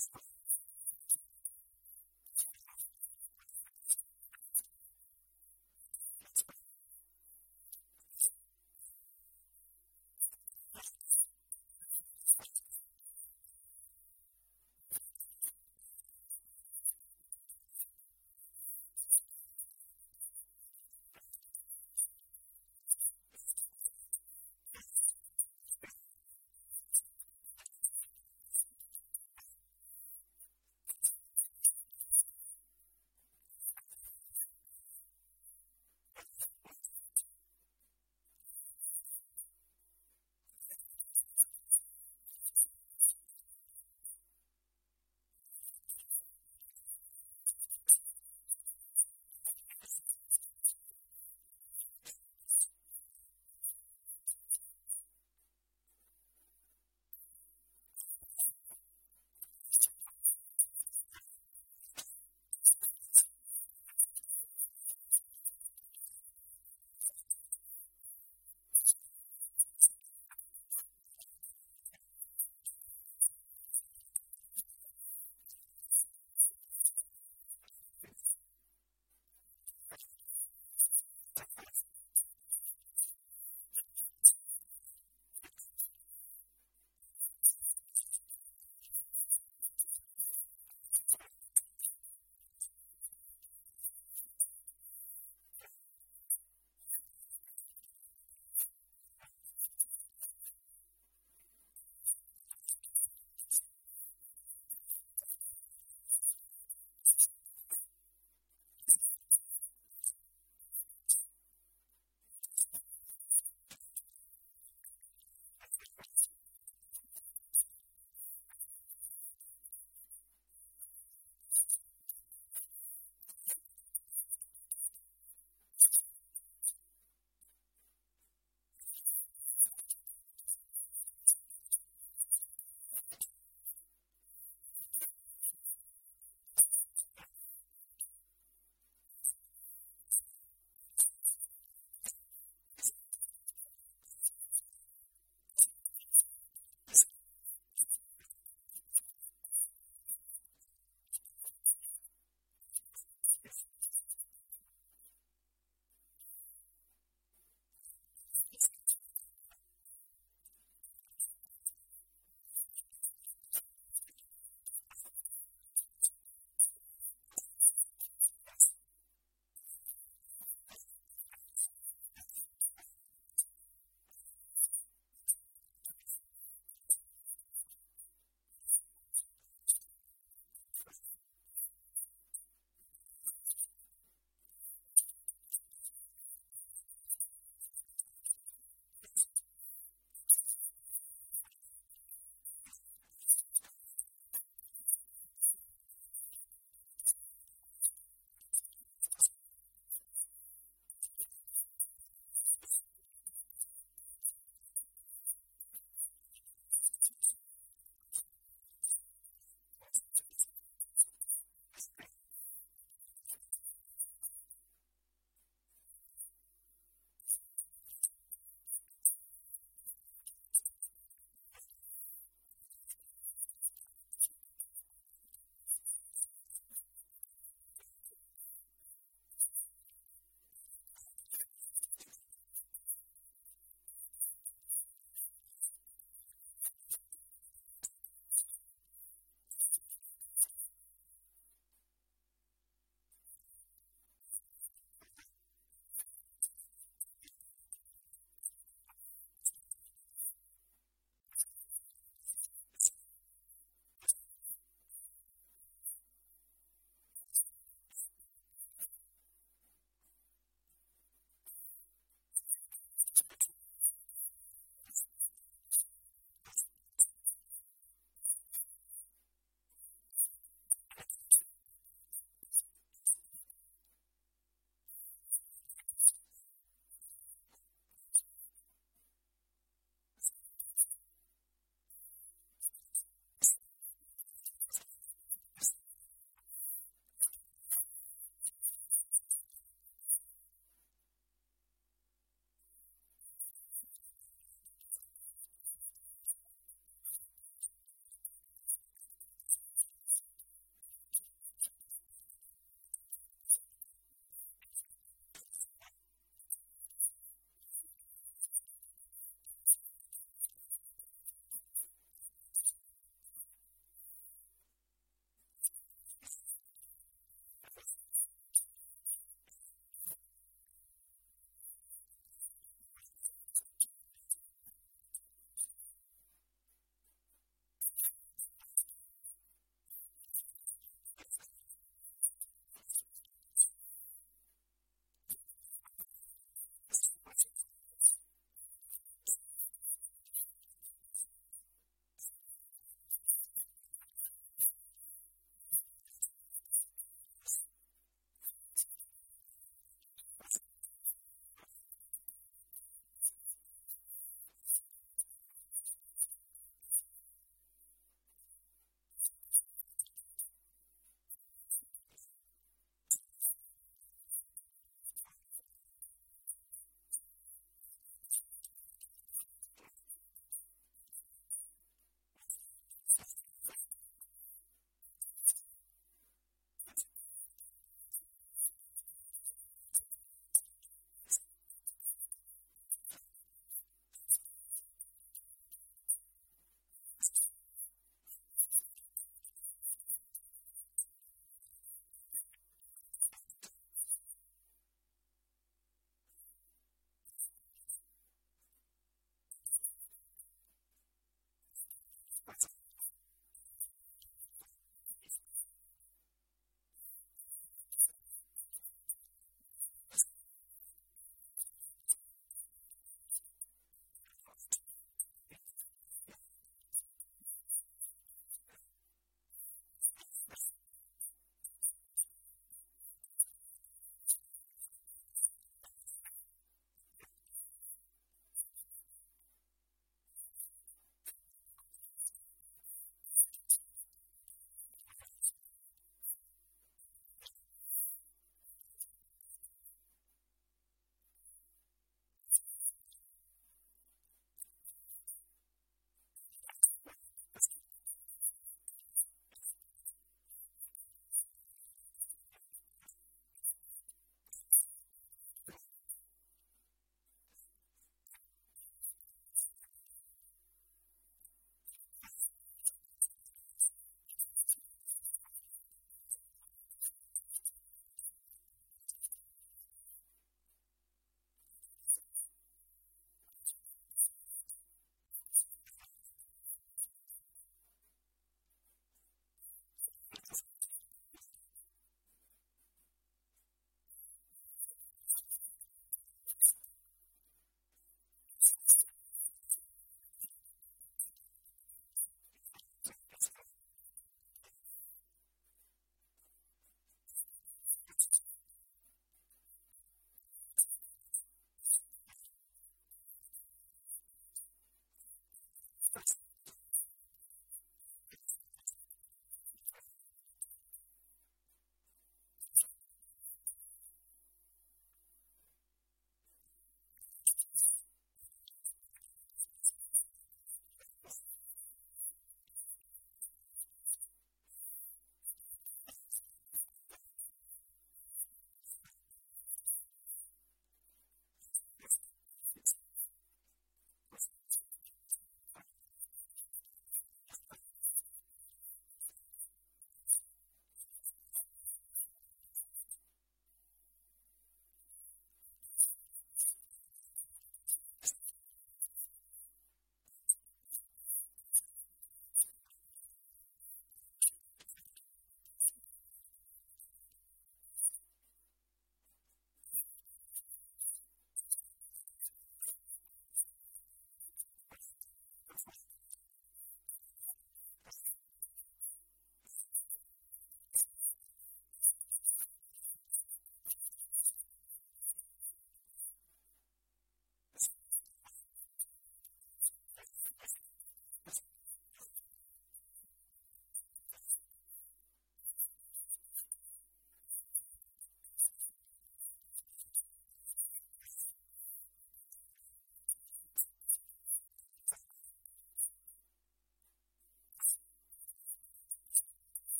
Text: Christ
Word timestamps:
Christ 0.00 0.29